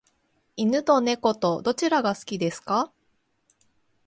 [0.55, 2.91] 犬と猫とどちらが好きですか？